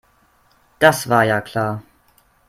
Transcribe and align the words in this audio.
Das 0.79 1.09
war 1.09 1.21
ja 1.25 1.41
klar. 1.41 1.83